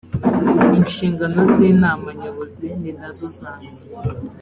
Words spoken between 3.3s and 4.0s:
zanjye.